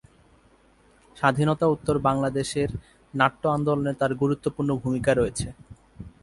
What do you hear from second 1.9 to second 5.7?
বাংলাদেশের নাট্য আন্দোলনে তার গুরুত্বপূর্ণ ভূমিকা রয়েছে।